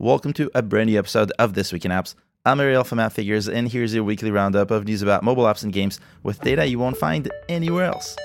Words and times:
Welcome 0.00 0.32
to 0.32 0.50
a 0.54 0.62
brand 0.62 0.88
new 0.88 0.98
episode 0.98 1.30
of 1.38 1.52
This 1.52 1.74
Week 1.74 1.84
in 1.84 1.90
Apps. 1.90 2.14
I'm 2.46 2.58
Ariel 2.58 2.84
from 2.84 2.98
Appfigures, 2.98 3.50
and 3.50 3.68
here's 3.68 3.94
your 3.94 4.02
weekly 4.02 4.30
roundup 4.30 4.70
of 4.70 4.86
news 4.86 5.02
about 5.02 5.22
mobile 5.22 5.44
apps 5.44 5.62
and 5.62 5.74
games 5.74 6.00
with 6.22 6.40
data 6.40 6.64
you 6.64 6.78
won't 6.78 6.96
find 6.96 7.30
anywhere 7.50 7.84
else. 7.84 8.16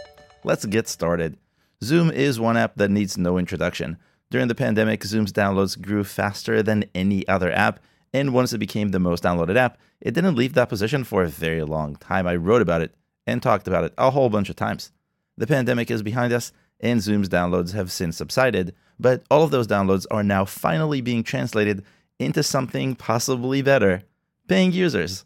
Let's 0.46 0.64
get 0.64 0.88
started. 0.88 1.36
Zoom 1.84 2.12
is 2.12 2.40
one 2.40 2.56
app 2.56 2.76
that 2.78 2.92
needs 2.92 3.18
no 3.18 3.38
introduction. 3.38 3.98
During 4.32 4.48
the 4.48 4.56
pandemic, 4.56 5.04
Zoom's 5.04 5.34
downloads 5.34 5.80
grew 5.80 6.06
faster 6.06 6.64
than 6.64 6.86
any 6.96 7.28
other 7.28 7.52
app, 7.52 7.82
and 8.14 8.34
once 8.34 8.54
it 8.54 8.60
became 8.60 8.92
the 8.92 9.00
most 9.00 9.22
downloaded 9.22 9.58
app, 9.58 9.78
it 10.00 10.14
didn't 10.14 10.38
leave 10.38 10.54
that 10.54 10.70
position 10.70 11.04
for 11.04 11.24
a 11.24 11.28
very 11.28 11.64
long 11.64 11.98
time. 11.98 12.26
I 12.26 12.38
wrote 12.38 12.62
about 12.62 12.84
it 12.84 12.96
and 13.28 13.44
talked 13.44 13.68
about 13.68 13.84
it 13.84 13.94
a 13.98 14.12
whole 14.12 14.30
bunch 14.30 14.50
of 14.50 14.56
times. 14.56 14.94
The 15.38 15.46
pandemic 15.46 15.92
is 15.92 16.04
behind 16.04 16.32
us, 16.32 16.54
and 16.86 17.02
Zoom's 17.02 17.28
downloads 17.28 17.74
have 17.74 17.92
since 17.92 18.18
subsided, 18.18 18.76
but 19.00 19.24
all 19.32 19.44
of 19.44 19.50
those 19.50 19.68
downloads 19.68 20.06
are 20.12 20.24
now 20.24 20.46
finally 20.46 21.02
being 21.02 21.24
translated 21.24 21.84
into 22.20 22.44
something 22.44 22.96
possibly 22.96 23.64
better 23.64 24.04
paying 24.48 24.72
users. 24.72 25.26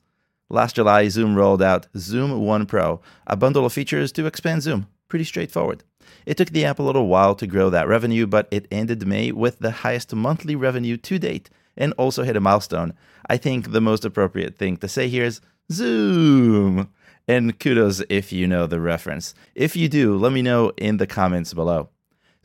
Last 0.49 0.77
July, 0.77 1.09
Zoom 1.09 1.35
rolled 1.35 1.61
out 1.61 1.87
Zoom 1.97 2.45
One 2.45 2.65
Pro, 2.65 3.01
a 3.27 3.35
bundle 3.35 3.65
of 3.65 3.73
features 3.73 4.13
to 4.13 4.25
expand 4.25 4.63
Zoom. 4.63 4.87
Pretty 5.09 5.25
straightforward. 5.25 5.83
It 6.25 6.37
took 6.37 6.49
the 6.49 6.63
app 6.63 6.79
a 6.79 6.83
little 6.83 7.07
while 7.07 7.35
to 7.35 7.45
grow 7.45 7.69
that 7.69 7.89
revenue, 7.89 8.25
but 8.25 8.47
it 8.49 8.67
ended 8.71 9.05
May 9.05 9.33
with 9.33 9.59
the 9.59 9.71
highest 9.71 10.15
monthly 10.15 10.55
revenue 10.55 10.95
to 10.95 11.19
date 11.19 11.49
and 11.75 11.93
also 11.97 12.23
hit 12.23 12.37
a 12.37 12.39
milestone. 12.39 12.93
I 13.29 13.35
think 13.35 13.71
the 13.71 13.81
most 13.81 14.05
appropriate 14.05 14.57
thing 14.57 14.77
to 14.77 14.87
say 14.87 15.09
here 15.09 15.25
is 15.25 15.41
Zoom. 15.71 16.89
And 17.29 17.59
kudos 17.59 18.01
if 18.09 18.33
you 18.33 18.47
know 18.47 18.65
the 18.65 18.79
reference. 18.79 19.35
If 19.53 19.75
you 19.75 19.87
do, 19.87 20.17
let 20.17 20.31
me 20.31 20.41
know 20.41 20.71
in 20.77 20.97
the 20.97 21.05
comments 21.05 21.53
below. 21.53 21.89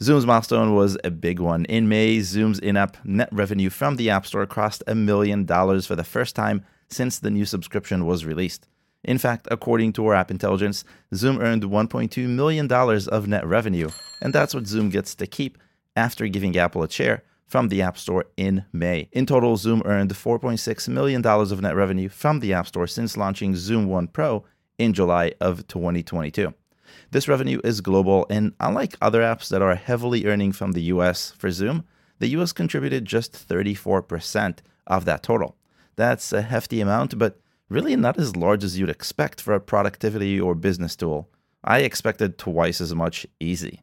Zoom's 0.02 0.26
milestone 0.26 0.74
was 0.74 0.98
a 1.02 1.10
big 1.10 1.40
one. 1.40 1.64
In 1.64 1.88
May, 1.88 2.20
Zoom's 2.20 2.58
in 2.58 2.76
app 2.76 2.98
net 3.02 3.30
revenue 3.32 3.70
from 3.70 3.96
the 3.96 4.10
App 4.10 4.26
Store 4.26 4.44
crossed 4.44 4.82
a 4.86 4.94
million 4.94 5.46
dollars 5.46 5.86
for 5.86 5.96
the 5.96 6.04
first 6.04 6.36
time 6.36 6.66
since 6.90 7.18
the 7.18 7.30
new 7.30 7.46
subscription 7.46 8.04
was 8.04 8.26
released. 8.26 8.68
In 9.02 9.16
fact, 9.16 9.48
according 9.50 9.94
to 9.94 10.06
our 10.06 10.14
app 10.14 10.30
intelligence, 10.30 10.84
Zoom 11.14 11.38
earned 11.40 11.62
$1.2 11.62 12.28
million 12.28 12.70
of 12.70 13.26
net 13.26 13.46
revenue, 13.46 13.88
and 14.20 14.34
that's 14.34 14.54
what 14.54 14.66
Zoom 14.66 14.90
gets 14.90 15.14
to 15.14 15.26
keep 15.26 15.56
after 15.96 16.28
giving 16.28 16.58
Apple 16.58 16.82
a 16.82 16.90
share 16.90 17.22
from 17.46 17.68
the 17.68 17.80
App 17.80 17.96
Store 17.96 18.26
in 18.36 18.66
May. 18.70 19.08
In 19.12 19.24
total, 19.24 19.56
Zoom 19.56 19.80
earned 19.86 20.10
$4.6 20.12 20.88
million 20.90 21.24
of 21.24 21.62
net 21.62 21.74
revenue 21.74 22.10
from 22.10 22.40
the 22.40 22.52
App 22.52 22.66
Store 22.66 22.86
since 22.86 23.16
launching 23.16 23.56
Zoom 23.56 23.86
One 23.86 24.08
Pro 24.08 24.44
in 24.78 24.92
July 24.92 25.32
of 25.40 25.66
2022. 25.68 26.54
This 27.10 27.28
revenue 27.28 27.60
is 27.64 27.80
global, 27.80 28.26
and 28.28 28.52
unlike 28.60 28.96
other 29.00 29.20
apps 29.20 29.48
that 29.48 29.62
are 29.62 29.74
heavily 29.74 30.26
earning 30.26 30.52
from 30.52 30.72
the 30.72 30.82
US 30.82 31.32
for 31.32 31.50
Zoom, 31.50 31.84
the 32.18 32.28
US 32.28 32.52
contributed 32.52 33.04
just 33.04 33.32
34% 33.32 34.58
of 34.86 35.04
that 35.04 35.22
total. 35.22 35.56
That's 35.96 36.32
a 36.32 36.42
hefty 36.42 36.80
amount, 36.80 37.18
but 37.18 37.40
really 37.68 37.96
not 37.96 38.18
as 38.18 38.36
large 38.36 38.64
as 38.64 38.78
you'd 38.78 38.90
expect 38.90 39.40
for 39.40 39.54
a 39.54 39.60
productivity 39.60 40.40
or 40.40 40.54
business 40.54 40.96
tool. 40.96 41.28
I 41.62 41.80
expected 41.80 42.38
twice 42.38 42.80
as 42.80 42.94
much 42.94 43.26
easy. 43.40 43.82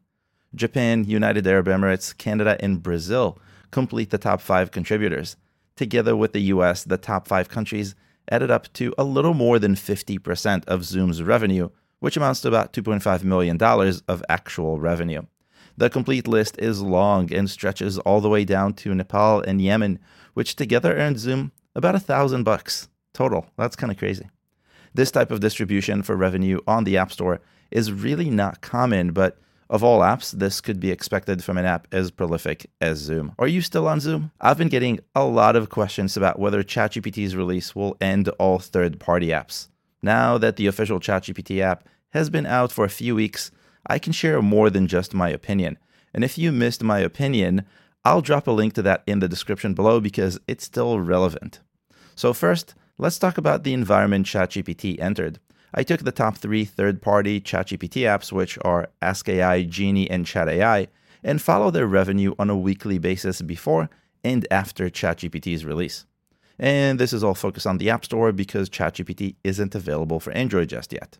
Japan, 0.54 1.06
United 1.06 1.48
Arab 1.48 1.68
Emirates, 1.68 2.16
Canada, 2.16 2.58
and 2.60 2.84
Brazil 2.84 3.40
complete 3.72 4.10
the 4.10 4.18
top 4.18 4.42
five 4.42 4.72
contributors. 4.72 5.38
Together 5.76 6.16
with 6.16 6.34
the 6.34 6.42
US, 6.54 6.84
the 6.84 6.98
top 6.98 7.28
five 7.28 7.50
countries 7.50 7.96
added 8.32 8.50
up 8.50 8.72
to 8.74 8.94
a 8.98 9.04
little 9.04 9.34
more 9.34 9.60
than 9.60 9.76
50% 9.76 10.66
of 10.66 10.86
Zoom's 10.86 11.22
revenue, 11.22 11.70
which 12.00 12.18
amounts 12.18 12.42
to 12.42 12.48
about 12.48 12.74
$2.5 12.74 13.24
million 13.24 13.62
of 13.62 14.24
actual 14.30 14.80
revenue. 14.80 15.22
The 15.78 15.90
complete 15.90 16.28
list 16.28 16.58
is 16.58 16.82
long 16.82 17.32
and 17.34 17.50
stretches 17.50 18.00
all 18.00 18.22
the 18.22 18.30
way 18.30 18.46
down 18.46 18.74
to 18.76 18.96
Nepal 18.96 19.42
and 19.42 19.62
Yemen, 19.62 20.00
which 20.34 20.56
together 20.56 20.96
earned 20.96 21.20
Zoom 21.20 21.52
about 21.76 21.96
a 21.96 22.00
thousand 22.00 22.44
bucks 22.44 22.90
total. 23.14 23.46
That's 23.58 23.76
kind 23.76 23.92
of 23.92 23.98
crazy. 23.98 24.30
This 24.94 25.12
type 25.12 25.32
of 25.32 25.40
distribution 25.40 26.04
for 26.04 26.16
revenue 26.16 26.60
on 26.68 26.84
the 26.84 26.98
App 26.98 27.12
Store 27.12 27.40
is 27.70 27.92
really 27.92 28.30
not 28.30 28.62
common, 28.62 29.12
but 29.12 29.38
of 29.72 29.86
all 29.86 30.02
apps, 30.02 30.32
this 30.32 30.60
could 30.60 30.82
be 30.82 30.92
expected 30.92 31.44
from 31.44 31.58
an 31.58 31.66
app 31.66 31.88
as 31.94 32.12
prolific 32.12 32.70
as 32.82 33.00
Zoom. 33.00 33.34
Are 33.40 33.48
you 33.48 33.62
still 33.62 33.88
on 33.88 34.02
Zoom? 34.02 34.32
I've 34.42 34.58
been 34.58 34.68
getting 34.68 35.00
a 35.16 35.24
lot 35.24 35.56
of 35.56 35.70
questions 35.70 36.18
about 36.18 36.38
whether 36.38 36.62
ChatGPT's 36.62 37.38
release 37.38 37.74
will 37.74 37.96
end 38.02 38.28
all 38.38 38.60
third 38.60 39.00
party 39.00 39.28
apps. 39.28 39.70
Now 40.04 40.38
that 40.38 40.58
the 40.58 40.68
official 40.68 41.00
ChatGPT 41.00 41.62
app 41.62 41.88
has 42.10 42.30
been 42.30 42.46
out 42.46 42.74
for 42.74 42.84
a 42.84 42.90
few 42.90 43.16
weeks, 43.16 43.50
I 43.88 43.98
can 43.98 44.12
share 44.12 44.42
more 44.42 44.70
than 44.70 44.88
just 44.88 45.14
my 45.14 45.30
opinion. 45.30 45.78
And 46.14 46.26
if 46.26 46.38
you 46.38 46.52
missed 46.52 46.84
my 46.84 47.00
opinion, 47.00 47.66
I'll 48.04 48.22
drop 48.22 48.48
a 48.48 48.52
link 48.52 48.74
to 48.74 48.82
that 48.82 49.04
in 49.08 49.20
the 49.20 49.30
description 49.30 49.74
below 49.74 50.02
because 50.02 50.38
it's 50.50 50.66
still 50.66 51.00
relevant. 51.00 51.62
So, 52.14 52.34
first, 52.34 52.76
let's 52.98 53.18
talk 53.18 53.38
about 53.38 53.64
the 53.64 53.74
environment 53.74 54.26
ChatGPT 54.26 55.00
entered. 55.00 55.40
I 55.74 55.84
took 55.84 56.02
the 56.02 56.12
top 56.12 56.38
three 56.38 56.66
third 56.66 57.02
party 57.02 57.40
ChatGPT 57.40 58.02
apps, 58.02 58.32
which 58.32 58.58
are 58.64 58.90
AskAI, 59.02 59.70
Genie, 59.70 60.10
and 60.10 60.26
ChatAI, 60.26 60.88
and 61.24 61.42
follow 61.42 61.72
their 61.72 61.88
revenue 61.88 62.36
on 62.38 62.50
a 62.50 62.58
weekly 62.58 62.98
basis 62.98 63.42
before 63.42 63.90
and 64.24 64.46
after 64.52 64.90
ChatGPT's 64.90 65.66
release. 65.66 66.06
And 66.60 67.00
this 67.00 67.14
is 67.14 67.24
all 67.24 67.36
focused 67.36 67.66
on 67.66 67.78
the 67.78 67.90
App 67.90 68.06
Store 68.06 68.32
because 68.32 68.70
ChatGPT 68.70 69.36
isn't 69.44 69.74
available 69.74 70.20
for 70.20 70.32
Android 70.32 70.70
just 70.70 70.94
yet. 70.94 71.18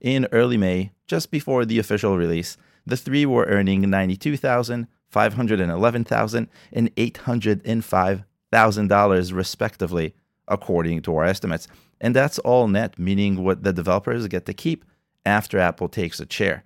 In 0.00 0.26
early 0.32 0.56
May, 0.56 0.92
just 1.06 1.30
before 1.30 1.64
the 1.64 1.78
official 1.78 2.16
release, 2.16 2.56
the 2.86 2.96
three 2.96 3.26
were 3.26 3.44
earning 3.44 3.82
$92,000, 3.82 4.86
$511,000, 5.12 6.48
and 6.72 6.96
$805,000 6.96 9.32
respectively, 9.34 10.14
according 10.48 11.02
to 11.02 11.16
our 11.16 11.24
estimates. 11.24 11.68
And 12.00 12.14
that's 12.14 12.38
all 12.40 12.68
net, 12.68 12.98
meaning 12.98 13.44
what 13.44 13.64
the 13.64 13.72
developers 13.72 14.26
get 14.28 14.46
to 14.46 14.54
keep 14.54 14.84
after 15.24 15.58
Apple 15.58 15.88
takes 15.88 16.20
a 16.20 16.26
share. 16.28 16.64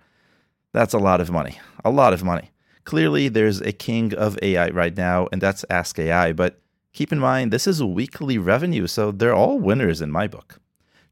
That's 0.71 0.93
a 0.93 0.99
lot 0.99 1.21
of 1.21 1.31
money. 1.31 1.59
A 1.83 1.91
lot 1.91 2.13
of 2.13 2.23
money. 2.23 2.51
Clearly, 2.83 3.29
there's 3.29 3.61
a 3.61 3.71
king 3.71 4.13
of 4.13 4.37
AI 4.41 4.69
right 4.69 4.95
now, 4.95 5.27
and 5.31 5.41
that's 5.41 5.65
Ask 5.69 5.97
AI, 5.99 6.33
but 6.33 6.59
Keep 6.93 7.11
in 7.11 7.19
mind, 7.19 7.51
this 7.51 7.65
is 7.65 7.83
weekly 7.83 8.37
revenue, 8.37 8.85
so 8.85 9.11
they're 9.11 9.33
all 9.33 9.57
winners 9.57 9.99
in 9.99 10.11
my 10.11 10.27
book. 10.27 10.59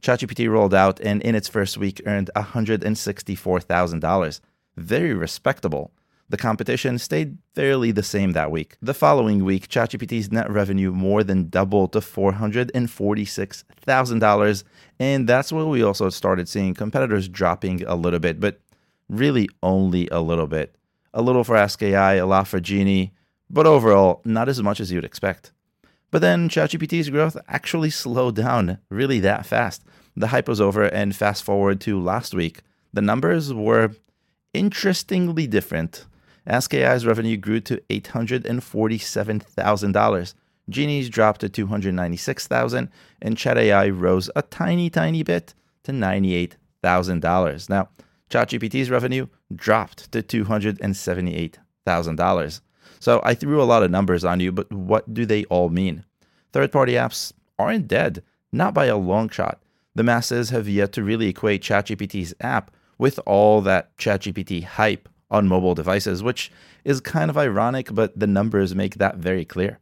ChatGPT 0.03 0.47
rolled 0.47 0.75
out 0.75 0.99
and 0.99 1.23
in 1.23 1.33
its 1.33 1.47
first 1.47 1.75
week 1.75 1.99
earned 2.05 2.29
$164,000. 2.35 4.41
Very 4.77 5.15
respectable. 5.15 5.91
The 6.31 6.37
competition 6.37 6.97
stayed 6.97 7.37
fairly 7.55 7.91
the 7.91 8.03
same 8.03 8.31
that 8.31 8.51
week. 8.51 8.77
The 8.81 8.93
following 8.93 9.43
week, 9.43 9.67
ChatGPT's 9.67 10.31
net 10.31 10.49
revenue 10.49 10.93
more 10.93 11.25
than 11.25 11.49
doubled 11.49 11.91
to 11.91 11.99
$446,000, 11.99 14.63
and 14.97 15.27
that's 15.27 15.51
where 15.51 15.65
we 15.65 15.83
also 15.83 16.09
started 16.09 16.47
seeing 16.47 16.73
competitors 16.73 17.27
dropping 17.27 17.83
a 17.83 17.95
little 17.95 18.21
bit, 18.21 18.39
but 18.39 18.61
really 19.09 19.49
only 19.61 20.07
a 20.09 20.21
little 20.21 20.47
bit. 20.47 20.73
A 21.13 21.21
little 21.21 21.43
for 21.43 21.57
AskAI, 21.57 22.21
a 22.21 22.25
lot 22.25 22.47
for 22.47 22.61
Genie, 22.61 23.11
but 23.49 23.67
overall, 23.67 24.21
not 24.23 24.47
as 24.47 24.63
much 24.63 24.79
as 24.79 24.89
you'd 24.89 25.03
expect. 25.03 25.51
But 26.11 26.21
then 26.21 26.47
ChatGPT's 26.47 27.09
growth 27.09 27.35
actually 27.49 27.89
slowed 28.03 28.37
down 28.37 28.77
really 28.89 29.19
that 29.19 29.45
fast. 29.45 29.83
The 30.15 30.27
hype 30.27 30.47
was 30.47 30.61
over, 30.61 30.85
and 30.85 31.13
fast 31.13 31.43
forward 31.43 31.81
to 31.81 32.01
last 32.01 32.33
week, 32.33 32.61
the 32.93 33.01
numbers 33.01 33.53
were 33.53 33.91
interestingly 34.53 35.45
different. 35.45 36.05
AskAI's 36.47 37.05
revenue 37.05 37.37
grew 37.37 37.59
to 37.61 37.77
$847,000. 37.89 40.33
Genie's 40.69 41.09
dropped 41.09 41.41
to 41.41 41.49
296,000, 41.49 42.89
and 43.21 43.37
ChatAI 43.37 43.99
rose 43.99 44.29
a 44.35 44.41
tiny, 44.41 44.89
tiny 44.89 45.21
bit 45.23 45.53
to 45.83 45.91
$98,000. 45.91 47.69
Now, 47.69 47.89
ChatGPT's 48.29 48.89
revenue 48.89 49.27
dropped 49.53 50.09
to 50.13 50.23
$278,000. 50.23 52.61
So 52.99 53.21
I 53.23 53.33
threw 53.33 53.61
a 53.61 53.65
lot 53.65 53.83
of 53.83 53.91
numbers 53.91 54.23
on 54.23 54.39
you, 54.39 54.51
but 54.51 54.71
what 54.71 55.13
do 55.13 55.25
they 55.25 55.43
all 55.45 55.69
mean? 55.69 56.05
Third 56.53 56.71
party 56.71 56.93
apps 56.93 57.33
aren't 57.59 57.87
dead, 57.87 58.23
not 58.51 58.73
by 58.73 58.85
a 58.85 58.97
long 58.97 59.29
shot. 59.29 59.61
The 59.95 60.03
masses 60.03 60.49
have 60.51 60.69
yet 60.69 60.93
to 60.93 61.03
really 61.03 61.27
equate 61.27 61.61
ChatGPT's 61.61 62.33
app 62.39 62.71
with 62.97 63.19
all 63.25 63.59
that 63.61 63.97
ChatGPT 63.97 64.63
hype 64.63 65.09
on 65.31 65.47
mobile 65.47 65.73
devices, 65.73 66.21
which 66.21 66.51
is 66.85 67.01
kind 67.01 67.31
of 67.31 67.37
ironic, 67.37 67.93
but 67.93 68.19
the 68.19 68.27
numbers 68.27 68.75
make 68.75 68.95
that 68.95 69.17
very 69.17 69.45
clear. 69.45 69.79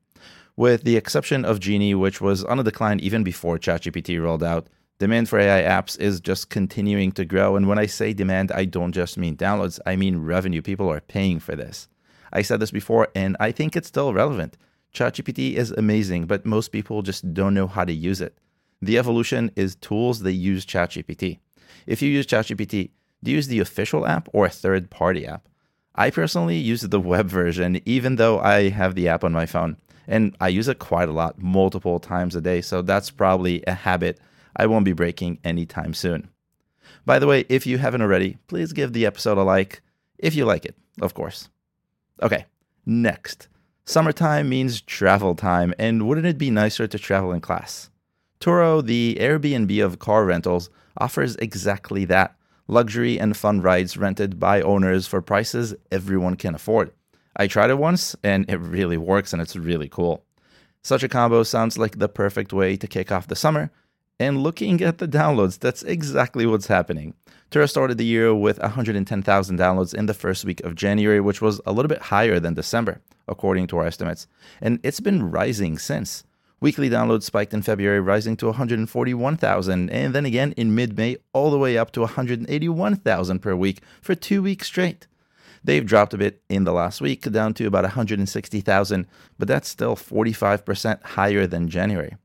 With 0.56 0.84
the 0.84 0.96
exception 0.96 1.44
of 1.44 1.60
Genie, 1.60 1.96
which 1.96 2.22
was 2.22 2.44
on 2.44 2.60
a 2.60 2.64
decline 2.64 3.00
even 3.00 3.24
before 3.24 3.58
ChatGPT 3.58 4.22
rolled 4.22 4.44
out, 4.44 4.68
demand 5.00 5.30
for 5.30 5.40
AI 5.40 5.64
apps 5.64 6.00
is 6.00 6.20
just 6.20 6.50
continuing 6.50 7.12
to 7.14 7.26
grow. 7.26 7.56
And 7.56 7.68
when 7.68 7.80
I 7.80 7.86
say 7.86 8.14
demand, 8.14 8.52
I 8.52 8.66
don't 8.66 8.92
just 8.92 9.18
mean 9.18 9.36
downloads, 9.36 9.80
I 9.86 9.96
mean 9.96 10.18
revenue. 10.18 10.62
People 10.62 10.92
are 10.92 11.02
paying 11.02 11.40
for 11.40 11.56
this. 11.56 11.88
I 12.32 12.42
said 12.42 12.60
this 12.60 12.72
before, 12.72 13.08
and 13.16 13.36
I 13.40 13.52
think 13.52 13.76
it's 13.76 13.88
still 13.88 14.14
relevant. 14.14 14.58
ChatGPT 14.94 15.54
is 15.54 15.72
amazing, 15.72 16.26
but 16.26 16.46
most 16.46 16.70
people 16.70 17.02
just 17.02 17.34
don't 17.34 17.54
know 17.54 17.68
how 17.68 17.86
to 17.86 17.94
use 17.94 18.22
it. 18.22 18.38
The 18.82 18.98
evolution 18.98 19.52
is 19.56 19.76
tools 19.76 20.20
that 20.22 20.34
use 20.34 20.66
ChatGPT. 20.66 21.40
If 21.88 22.02
you 22.02 22.10
use 22.10 22.26
ChatGPT, 22.26 22.92
do 23.24 23.32
you 23.32 23.38
use 23.38 23.48
the 23.48 23.60
official 23.60 24.06
app 24.06 24.30
or 24.34 24.46
a 24.46 24.50
third 24.50 24.90
party 24.90 25.26
app? 25.26 25.48
I 25.96 26.10
personally 26.10 26.58
use 26.58 26.82
the 26.82 27.00
web 27.00 27.28
version, 27.28 27.82
even 27.86 28.16
though 28.16 28.40
I 28.40 28.70
have 28.70 28.96
the 28.96 29.08
app 29.10 29.24
on 29.24 29.34
my 29.34 29.46
phone. 29.46 29.78
and 30.10 30.36
I 30.42 30.48
use 30.48 30.68
it 30.68 30.80
quite 30.80 31.08
a 31.08 31.14
lot, 31.14 31.38
multiple 31.38 32.00
times 32.00 32.36
a 32.36 32.42
day, 32.42 32.62
so 32.62 32.82
that's 32.82 33.12
probably 33.12 33.64
a 33.68 33.74
habit 33.74 34.20
I 34.56 34.66
won't 34.66 34.84
be 34.84 34.92
breaking 34.94 35.38
anytime 35.44 35.94
soon. 35.94 36.30
By 37.06 37.20
the 37.20 37.28
way, 37.28 37.46
if 37.48 37.68
you 37.68 37.78
haven't 37.78 38.02
already, 38.02 38.38
please 38.48 38.74
give 38.74 38.92
the 38.92 39.06
episode 39.06 39.38
a 39.38 39.44
like, 39.44 39.82
if 40.18 40.34
you 40.36 40.46
like 40.46 40.66
it, 40.66 40.76
of 41.00 41.14
course. 41.14 41.50
Okay, 42.24 42.46
next. 42.86 43.48
Summertime 43.86 44.50
means 44.50 44.82
travel 44.82 45.36
time, 45.36 45.74
and 45.78 46.08
wouldn't 46.08 46.28
it 46.28 46.38
be 46.40 46.50
nicer 46.50 46.88
to 46.88 47.00
travel 47.00 47.32
in 47.32 47.40
class? 47.40 47.92
Turo, 48.40 48.84
the 48.84 49.16
Airbnb 49.20 49.86
of 49.86 50.00
car 50.00 50.26
rentals, 50.26 50.70
offers 50.98 51.36
exactly 51.36 52.04
that 52.06 52.36
luxury 52.70 53.20
and 53.20 53.36
fun 53.36 53.62
rides 53.62 53.98
rented 53.98 54.40
by 54.40 54.62
owners 54.62 55.08
for 55.08 55.22
prices 55.22 55.74
everyone 55.92 56.36
can 56.36 56.54
afford. 56.56 56.92
I 57.36 57.48
tried 57.48 57.72
it 57.72 57.80
once 57.80 58.16
and 58.24 58.50
it 58.50 58.58
really 58.58 58.98
works 58.98 59.34
and 59.34 59.42
it's 59.42 59.56
really 59.56 59.90
cool. 59.90 60.24
Such 60.84 61.04
a 61.04 61.10
combo 61.10 61.44
sounds 61.44 61.78
like 61.78 61.98
the 61.98 62.08
perfect 62.08 62.54
way 62.54 62.78
to 62.78 62.88
kick 62.88 63.12
off 63.12 63.28
the 63.28 63.36
summer. 63.36 63.72
And 64.20 64.44
looking 64.44 64.82
at 64.82 64.98
the 64.98 65.08
downloads, 65.08 65.58
that's 65.58 65.82
exactly 65.82 66.46
what's 66.46 66.68
happening. 66.68 67.16
Turo 67.52 67.68
started 67.68 67.98
the 67.98 68.06
year 68.06 68.36
with 68.36 68.60
110,000 68.60 69.58
downloads 69.58 69.94
in 69.94 70.06
the 70.06 70.14
first 70.14 70.46
week 70.46 70.62
of 70.62 70.76
January, 70.76 71.22
which 71.22 71.42
was 71.42 71.60
a 71.66 71.72
little 71.72 71.90
bit 71.90 72.02
higher 72.04 72.40
than 72.40 72.54
December, 72.54 73.02
according 73.28 73.68
to 73.68 73.78
our 73.78 73.88
estimates. 73.88 74.28
And 74.62 74.80
it's 74.84 75.00
been 75.00 75.32
rising 75.32 75.80
since. 75.80 76.24
Weekly 76.62 76.90
downloads 76.90 77.24
spiked 77.24 77.54
in 77.54 77.62
February, 77.62 78.02
rising 78.02 78.36
to 78.38 78.48
141,000, 78.48 79.90
and 79.90 80.14
then 80.14 80.26
again 80.26 80.52
in 80.58 80.76
mid 80.76 80.98
May, 80.98 81.18
all 81.32 81.52
the 81.52 81.58
way 81.58 81.78
up 81.78 81.92
to 81.92 82.02
181,000 82.02 83.40
per 83.40 83.56
week 83.56 83.82
for 84.02 84.14
two 84.14 84.42
weeks 84.42 84.68
straight. 84.68 85.08
They've 85.64 85.86
dropped 85.86 86.14
a 86.14 86.18
bit 86.18 86.42
in 86.50 86.66
the 86.66 86.74
last 86.74 87.00
week, 87.00 87.22
down 87.22 87.54
to 87.56 87.66
about 87.66 87.84
160,000, 87.84 89.08
but 89.38 89.48
that's 89.48 89.70
still 89.70 89.96
45% 89.96 91.04
higher 91.04 91.48
than 91.48 91.70
January. 91.70 92.18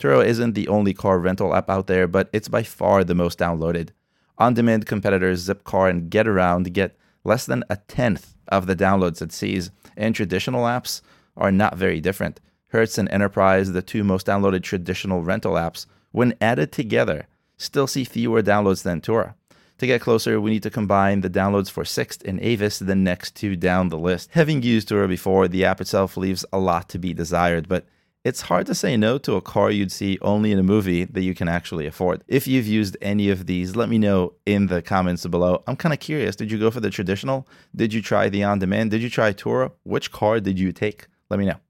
Turo 0.00 0.24
isn't 0.24 0.54
the 0.54 0.68
only 0.68 0.92
car 0.92 1.18
rental 1.20 1.54
app 1.54 1.70
out 1.70 1.86
there, 1.86 2.08
but 2.08 2.28
it's 2.32 2.48
by 2.48 2.64
far 2.64 3.04
the 3.04 3.14
most 3.14 3.38
downloaded. 3.38 3.90
On 4.38 4.52
demand 4.52 4.86
competitors 4.86 5.48
Zipcar 5.48 5.88
and 5.88 6.10
GetAround 6.10 6.72
get 6.72 6.98
less 7.24 7.46
than 7.46 7.64
a 7.70 7.76
tenth 7.88 8.34
of 8.48 8.66
the 8.66 8.76
downloads 8.76 9.22
it 9.22 9.32
sees, 9.32 9.70
and 9.96 10.14
traditional 10.14 10.64
apps 10.64 11.02
are 11.36 11.52
not 11.52 11.76
very 11.76 12.00
different. 12.00 12.40
Hertz 12.76 12.98
and 12.98 13.08
Enterprise, 13.08 13.72
the 13.72 13.80
two 13.80 14.04
most 14.04 14.26
downloaded 14.26 14.62
traditional 14.62 15.22
rental 15.22 15.54
apps, 15.54 15.86
when 16.12 16.34
added 16.42 16.72
together, 16.72 17.26
still 17.56 17.86
see 17.86 18.04
fewer 18.04 18.42
downloads 18.42 18.82
than 18.82 19.00
Turo. 19.00 19.32
To 19.78 19.86
get 19.86 20.02
closer, 20.02 20.38
we 20.38 20.50
need 20.50 20.62
to 20.62 20.68
combine 20.68 21.22
the 21.22 21.30
downloads 21.30 21.70
for 21.70 21.86
Sixt 21.86 22.22
and 22.24 22.38
Avis, 22.40 22.78
the 22.78 22.94
next 22.94 23.34
two 23.34 23.56
down 23.56 23.88
the 23.88 23.96
list. 23.96 24.28
Having 24.32 24.62
used 24.62 24.90
Turo 24.90 25.08
before, 25.08 25.48
the 25.48 25.64
app 25.64 25.80
itself 25.80 26.18
leaves 26.18 26.44
a 26.52 26.58
lot 26.58 26.90
to 26.90 26.98
be 26.98 27.14
desired, 27.14 27.66
but 27.66 27.86
it's 28.24 28.42
hard 28.42 28.66
to 28.66 28.74
say 28.74 28.94
no 28.94 29.16
to 29.18 29.36
a 29.36 29.40
car 29.40 29.70
you'd 29.70 29.90
see 29.90 30.18
only 30.20 30.52
in 30.52 30.58
a 30.58 30.62
movie 30.62 31.04
that 31.04 31.22
you 31.22 31.34
can 31.34 31.48
actually 31.48 31.86
afford. 31.86 32.24
If 32.28 32.46
you've 32.46 32.66
used 32.66 32.98
any 33.00 33.30
of 33.30 33.46
these, 33.46 33.74
let 33.74 33.88
me 33.88 33.96
know 33.96 34.34
in 34.44 34.66
the 34.66 34.82
comments 34.82 35.24
below. 35.24 35.62
I'm 35.66 35.76
kind 35.76 35.94
of 35.94 36.00
curious. 36.00 36.36
Did 36.36 36.52
you 36.52 36.58
go 36.58 36.70
for 36.70 36.80
the 36.80 36.90
traditional? 36.90 37.48
Did 37.74 37.94
you 37.94 38.02
try 38.02 38.28
the 38.28 38.44
on 38.44 38.58
demand? 38.58 38.90
Did 38.90 39.00
you 39.00 39.08
try 39.08 39.32
Turo? 39.32 39.72
Which 39.84 40.12
car 40.12 40.40
did 40.40 40.58
you 40.58 40.72
take? 40.72 41.06
Let 41.30 41.40
me 41.40 41.46
know. 41.46 41.60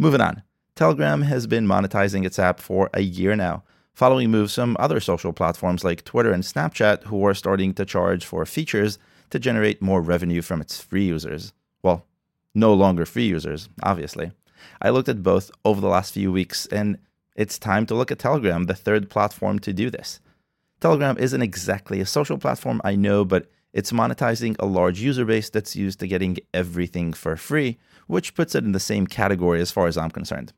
Moving 0.00 0.22
on. 0.22 0.42
Telegram 0.76 1.20
has 1.20 1.46
been 1.46 1.66
monetizing 1.66 2.24
its 2.24 2.38
app 2.38 2.58
for 2.58 2.88
a 2.94 3.02
year 3.02 3.36
now, 3.36 3.64
following 3.92 4.30
moves 4.30 4.54
from 4.54 4.74
other 4.80 4.98
social 4.98 5.34
platforms 5.34 5.84
like 5.84 6.04
Twitter 6.04 6.32
and 6.32 6.42
Snapchat, 6.42 7.02
who 7.02 7.22
are 7.26 7.34
starting 7.34 7.74
to 7.74 7.84
charge 7.84 8.24
for 8.24 8.46
features 8.46 8.98
to 9.28 9.38
generate 9.38 9.82
more 9.82 10.00
revenue 10.00 10.40
from 10.40 10.62
its 10.62 10.80
free 10.80 11.04
users. 11.04 11.52
Well, 11.82 12.06
no 12.54 12.72
longer 12.72 13.04
free 13.04 13.26
users, 13.26 13.68
obviously. 13.82 14.32
I 14.80 14.88
looked 14.88 15.10
at 15.10 15.22
both 15.22 15.50
over 15.66 15.82
the 15.82 15.88
last 15.88 16.14
few 16.14 16.32
weeks, 16.32 16.64
and 16.68 16.96
it's 17.36 17.58
time 17.58 17.84
to 17.84 17.94
look 17.94 18.10
at 18.10 18.20
Telegram, 18.20 18.64
the 18.64 18.74
third 18.74 19.10
platform 19.10 19.58
to 19.58 19.74
do 19.74 19.90
this. 19.90 20.18
Telegram 20.80 21.18
isn't 21.18 21.42
exactly 21.42 22.00
a 22.00 22.06
social 22.06 22.38
platform, 22.38 22.80
I 22.84 22.96
know, 22.96 23.26
but 23.26 23.50
it's 23.74 23.92
monetizing 23.92 24.56
a 24.58 24.64
large 24.64 24.98
user 24.98 25.26
base 25.26 25.50
that's 25.50 25.76
used 25.76 26.00
to 26.00 26.08
getting 26.08 26.38
everything 26.54 27.12
for 27.12 27.36
free, 27.36 27.78
which 28.10 28.34
puts 28.34 28.54
it 28.54 28.64
in 28.64 28.72
the 28.72 28.80
same 28.80 29.06
category 29.06 29.60
as 29.60 29.70
far 29.70 29.86
as 29.86 29.96
I'm 29.96 30.10
concerned. 30.10 30.52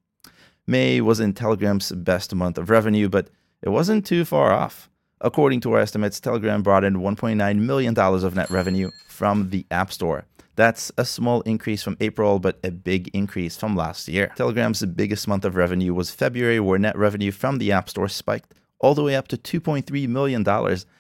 May 0.67 1.01
wasn't 1.01 1.37
Telegram's 1.37 1.93
best 1.93 2.35
month 2.35 2.57
of 2.57 2.71
revenue, 2.71 3.09
but 3.09 3.29
it 3.61 3.69
wasn't 3.69 4.07
too 4.07 4.25
far 4.25 4.53
off. 4.53 4.89
According 5.21 5.61
to 5.61 5.73
our 5.73 5.81
estimates, 5.81 6.19
Telegram 6.19 6.63
brought 6.63 6.83
in 6.83 6.97
$1.9 6.97 7.59
million 7.59 7.97
of 7.99 8.35
net 8.35 8.51
revenue 8.51 8.91
from 9.07 9.51
the 9.51 9.67
App 9.71 9.93
Store. 9.93 10.25
That's 10.57 10.91
a 10.99 11.05
small 11.05 11.43
increase 11.43 11.83
from 11.83 11.97
April, 12.01 12.39
but 12.39 12.59
a 12.65 12.71
big 12.71 13.09
increase 13.15 13.57
from 13.57 13.77
last 13.77 14.09
year. 14.09 14.33
Telegram's 14.37 14.85
biggest 14.85 15.29
month 15.29 15.45
of 15.45 15.55
revenue 15.55 15.95
was 15.95 16.11
February, 16.11 16.59
where 16.59 16.79
net 16.79 16.97
revenue 16.97 17.31
from 17.31 17.59
the 17.59 17.71
App 17.71 17.89
Store 17.89 18.09
spiked 18.09 18.55
all 18.79 18.95
the 18.95 19.03
way 19.03 19.15
up 19.15 19.29
to 19.29 19.37
$2.3 19.37 20.09
million. 20.09 20.47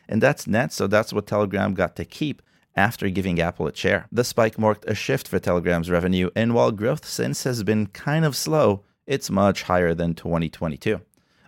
And 0.08 0.22
that's 0.22 0.46
net, 0.46 0.72
so 0.72 0.86
that's 0.86 1.12
what 1.12 1.26
Telegram 1.26 1.74
got 1.74 1.96
to 1.96 2.04
keep 2.04 2.42
after 2.76 3.08
giving 3.10 3.40
Apple 3.40 3.66
a 3.66 3.74
share. 3.74 4.06
The 4.10 4.24
spike 4.24 4.58
marked 4.58 4.84
a 4.88 4.94
shift 4.94 5.28
for 5.28 5.38
Telegram's 5.38 5.90
revenue, 5.90 6.30
and 6.34 6.54
while 6.54 6.70
growth 6.72 7.04
since 7.04 7.44
has 7.44 7.62
been 7.62 7.86
kind 7.88 8.24
of 8.24 8.36
slow, 8.36 8.82
it's 9.06 9.30
much 9.30 9.64
higher 9.64 9.94
than 9.94 10.14
2022. 10.14 11.00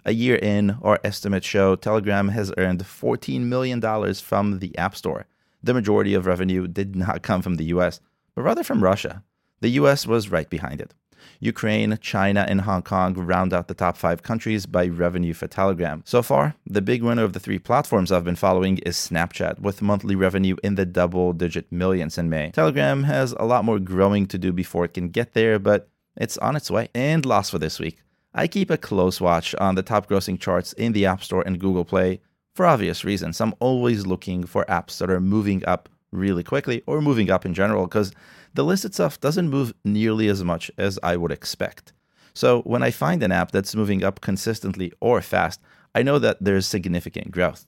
A 0.05 0.13
year 0.13 0.37
in, 0.37 0.77
our 0.83 1.01
estimates 1.03 1.47
show 1.47 1.77
Telegram 1.77 2.29
has 2.29 2.53
earned 2.59 2.85
$14 2.85 3.41
million 3.41 3.81
from 4.15 4.59
the 4.59 4.77
App 4.77 4.95
Store. 4.95 5.27
The 5.63 5.73
majority 5.73 6.13
of 6.13 6.27
revenue 6.27 6.67
did 6.67 6.95
not 6.95 7.23
come 7.23 7.41
from 7.41 7.55
the 7.55 7.65
US, 7.67 8.01
but 8.35 8.43
rather 8.43 8.63
from 8.63 8.85
Russia. 8.85 9.23
The 9.61 9.71
US 9.71 10.07
was 10.07 10.29
right 10.29 10.51
behind 10.51 10.83
it. 10.83 10.93
Ukraine, 11.41 11.99
China, 12.01 12.47
and 12.49 12.63
Hong 12.63 12.83
Kong 12.83 13.15
round 13.15 13.53
out 13.53 13.69
the 13.69 13.75
top 13.75 13.97
five 13.97 14.23
countries 14.23 14.67
by 14.67 14.87
revenue 14.87 15.35
for 15.35 15.47
Telegram. 15.47 16.03
So 16.05 16.23
far, 16.23 16.55
the 16.67 16.83
big 16.83 17.03
winner 17.03 17.25
of 17.25 17.33
the 17.33 17.41
three 17.41 17.59
platforms 17.59 18.11
I've 18.11 18.25
been 18.25 18.37
following 18.37 18.79
is 18.79 18.97
Snapchat, 18.97 19.61
with 19.61 19.83
monthly 19.83 20.15
revenue 20.15 20.57
in 20.63 20.75
the 20.75 20.87
double 20.87 21.33
digit 21.33 21.71
millions 21.71 22.19
in 22.19 22.31
May. 22.31 22.51
Telegram 22.51 23.05
has 23.05 23.33
a 23.33 23.45
lot 23.45 23.65
more 23.65 23.79
growing 23.79 24.27
to 24.27 24.39
do 24.39 24.53
before 24.53 24.85
it 24.85 24.95
can 24.95 25.09
get 25.09 25.35
there, 25.35 25.59
but 25.59 25.89
it's 26.17 26.39
on 26.39 26.57
its 26.57 26.71
way. 26.71 26.89
And 26.95 27.25
last 27.27 27.51
for 27.51 27.59
this 27.59 27.79
week, 27.79 27.99
I 28.33 28.47
keep 28.47 28.71
a 28.71 28.77
close 28.77 29.21
watch 29.21 29.55
on 29.57 29.75
the 29.75 29.83
top 29.83 30.09
grossing 30.09 30.41
charts 30.41 30.73
in 30.73 30.93
the 30.93 31.07
App 31.07 31.23
Store 31.23 31.43
and 31.47 31.61
Google 31.61 31.85
Play 31.85 32.21
for 32.55 32.67
obvious 32.67 33.05
reasons. 33.05 33.41
I'm 33.41 33.55
always 33.61 34.07
looking 34.07 34.45
for 34.45 34.65
apps 34.65 34.99
that 34.99 35.11
are 35.11 35.21
moving 35.21 35.65
up 35.67 35.89
really 36.15 36.43
quickly 36.43 36.83
or 36.87 37.01
moving 37.01 37.31
up 37.31 37.45
in 37.45 37.55
general 37.55 37.87
because 37.87 38.13
the 38.55 38.65
list 38.65 38.85
itself 38.85 39.21
doesn't 39.21 39.51
move 39.51 39.75
nearly 39.85 40.29
as 40.29 40.45
much 40.45 40.71
as 40.79 40.99
I 41.03 41.17
would 41.17 41.33
expect. 41.33 41.93
So 42.35 42.63
when 42.63 42.83
I 42.83 42.91
find 42.91 43.23
an 43.23 43.33
app 43.33 43.53
that's 43.53 43.75
moving 43.75 44.03
up 44.03 44.21
consistently 44.21 44.93
or 45.01 45.21
fast, 45.21 45.61
I 45.95 46.03
know 46.03 46.19
that 46.19 46.39
there's 46.41 46.67
significant 46.67 47.31
growth. 47.31 47.67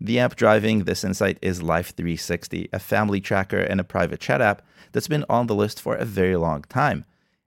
The 0.00 0.18
app 0.18 0.34
driving 0.36 0.80
this 0.80 1.04
insight 1.04 1.38
is 1.40 1.62
Life360, 1.62 2.68
a 2.72 2.78
family 2.78 3.20
tracker 3.20 3.60
and 3.60 3.80
a 3.80 3.84
private 3.84 4.20
chat 4.20 4.40
app 4.40 4.62
that's 4.90 5.08
been 5.08 5.24
on 5.28 5.46
the 5.46 5.54
list 5.54 5.80
for 5.80 5.94
a 5.94 6.04
very 6.04 6.36
long 6.36 6.62
time. 6.62 7.04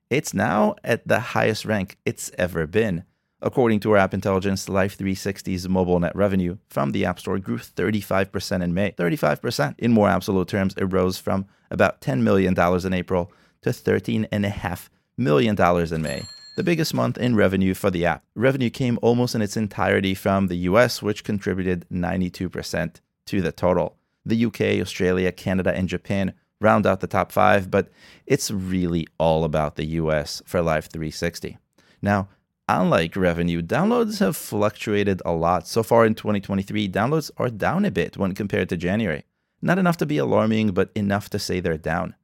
It's 0.09 0.33
now 0.33 0.75
at 0.83 1.07
the 1.07 1.19
highest 1.19 1.65
rank 1.65 1.97
it's 2.05 2.31
ever 2.37 2.65
been. 2.65 3.03
According 3.45 3.81
to 3.81 3.91
our 3.91 3.97
App 3.97 4.15
Intelligence, 4.15 4.65
Life360's 4.65 5.69
mobile 5.69 5.99
net 5.99 6.15
revenue 6.15 6.57
from 6.67 6.93
the 6.93 7.05
App 7.05 7.19
Store 7.19 7.37
grew 7.37 7.59
35% 7.59 8.63
in 8.63 8.73
May. 8.73 8.91
35%. 8.93 9.75
In 9.77 9.91
more 9.91 10.09
absolute 10.09 10.47
terms, 10.47 10.73
it 10.77 10.85
rose 10.85 11.19
from 11.19 11.45
about 11.69 12.01
$10 12.01 12.21
million 12.21 12.59
in 12.59 12.93
April 12.93 13.31
to 13.61 13.69
$13.5 13.69 14.89
million 15.15 15.55
in 15.93 16.01
May, 16.01 16.23
the 16.57 16.63
biggest 16.63 16.95
month 16.95 17.19
in 17.19 17.35
revenue 17.35 17.75
for 17.75 17.91
the 17.91 18.03
app. 18.03 18.23
Revenue 18.33 18.71
came 18.71 18.97
almost 19.03 19.35
in 19.35 19.43
its 19.43 19.55
entirety 19.55 20.15
from 20.15 20.47
the 20.47 20.57
US, 20.69 21.03
which 21.03 21.23
contributed 21.23 21.85
92% 21.93 22.95
to 23.27 23.41
the 23.43 23.51
total. 23.51 23.95
The 24.25 24.43
UK, 24.45 24.61
Australia, 24.81 25.31
Canada, 25.31 25.71
and 25.71 25.87
Japan 25.87 26.33
round 26.59 26.87
out 26.87 26.99
the 26.99 27.05
top 27.05 27.31
five, 27.31 27.69
but 27.69 27.89
it's 28.25 28.49
really 28.49 29.05
all 29.19 29.43
about 29.43 29.75
the 29.75 29.85
US 29.85 30.41
for 30.47 30.61
Life360. 30.61 31.57
Now, 32.01 32.29
unlike 32.67 33.15
revenue, 33.15 33.61
downloads 33.61 34.19
have 34.19 34.35
fluctuated 34.35 35.21
a 35.25 35.31
lot. 35.31 35.67
So 35.67 35.83
far 35.83 36.05
in 36.05 36.15
2023, 36.15 36.89
downloads 36.89 37.31
are 37.37 37.49
down 37.49 37.85
a 37.85 37.91
bit 37.91 38.17
when 38.17 38.33
compared 38.33 38.69
to 38.69 38.77
January. 38.77 39.23
Not 39.61 39.79
enough 39.79 39.97
to 39.97 40.05
be 40.05 40.17
alarming, 40.17 40.71
but 40.71 40.91
enough 40.95 41.29
to 41.31 41.39
say 41.39 41.59
they're 41.59 41.77
down. 41.77 42.15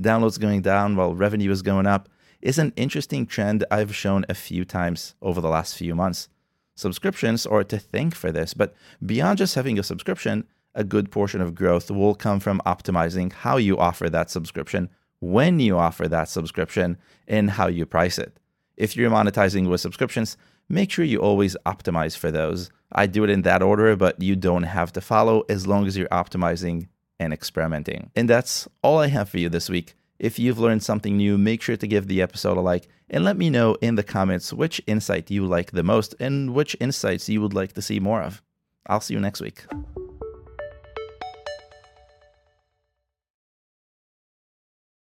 Downloads 0.00 0.40
going 0.40 0.62
down 0.62 0.96
while 0.96 1.14
revenue 1.14 1.50
is 1.50 1.62
going 1.62 1.86
up 1.86 2.08
is 2.40 2.58
an 2.58 2.72
interesting 2.76 3.26
trend 3.26 3.64
I've 3.70 3.94
shown 3.94 4.24
a 4.28 4.34
few 4.34 4.64
times 4.64 5.14
over 5.22 5.40
the 5.40 5.48
last 5.48 5.76
few 5.76 5.94
months. 5.94 6.28
Subscriptions 6.74 7.46
are 7.46 7.64
to 7.64 7.78
thank 7.78 8.14
for 8.14 8.32
this, 8.32 8.52
but 8.52 8.74
beyond 9.04 9.38
just 9.38 9.54
having 9.54 9.78
a 9.78 9.82
subscription, 9.82 10.44
a 10.74 10.84
good 10.84 11.10
portion 11.10 11.40
of 11.40 11.54
growth 11.54 11.90
will 11.90 12.14
come 12.14 12.40
from 12.40 12.60
optimizing 12.66 13.32
how 13.32 13.56
you 13.56 13.78
offer 13.78 14.10
that 14.10 14.28
subscription, 14.28 14.90
when 15.20 15.60
you 15.60 15.78
offer 15.78 16.08
that 16.08 16.28
subscription, 16.28 16.98
and 17.28 17.50
how 17.50 17.68
you 17.68 17.86
price 17.86 18.18
it. 18.18 18.38
If 18.76 18.96
you're 18.96 19.10
monetizing 19.10 19.68
with 19.68 19.80
subscriptions, 19.80 20.36
make 20.68 20.90
sure 20.90 21.04
you 21.04 21.18
always 21.18 21.56
optimize 21.66 22.16
for 22.16 22.30
those. 22.30 22.70
I 22.92 23.06
do 23.06 23.24
it 23.24 23.30
in 23.30 23.42
that 23.42 23.62
order, 23.62 23.94
but 23.96 24.20
you 24.20 24.36
don't 24.36 24.64
have 24.64 24.92
to 24.94 25.00
follow 25.00 25.44
as 25.48 25.66
long 25.66 25.86
as 25.86 25.96
you're 25.96 26.08
optimizing 26.08 26.88
and 27.18 27.32
experimenting. 27.32 28.10
And 28.16 28.28
that's 28.28 28.68
all 28.82 28.98
I 28.98 29.08
have 29.08 29.28
for 29.28 29.38
you 29.38 29.48
this 29.48 29.68
week. 29.68 29.94
If 30.18 30.38
you've 30.38 30.58
learned 30.58 30.82
something 30.82 31.16
new, 31.16 31.36
make 31.36 31.60
sure 31.62 31.76
to 31.76 31.86
give 31.86 32.06
the 32.06 32.22
episode 32.22 32.56
a 32.56 32.60
like 32.60 32.88
and 33.10 33.24
let 33.24 33.36
me 33.36 33.50
know 33.50 33.74
in 33.80 33.96
the 33.96 34.02
comments 34.02 34.52
which 34.52 34.80
insight 34.86 35.30
you 35.30 35.44
like 35.44 35.72
the 35.72 35.82
most 35.82 36.14
and 36.20 36.54
which 36.54 36.76
insights 36.80 37.28
you 37.28 37.40
would 37.40 37.54
like 37.54 37.72
to 37.74 37.82
see 37.82 38.00
more 38.00 38.22
of. 38.22 38.42
I'll 38.86 39.00
see 39.00 39.14
you 39.14 39.20
next 39.20 39.40
week. 39.40 39.64